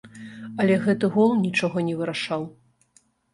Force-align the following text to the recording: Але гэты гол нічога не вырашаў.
Але 0.63 0.77
гэты 0.85 1.09
гол 1.17 1.35
нічога 1.43 1.85
не 1.91 1.93
вырашаў. 2.01 2.49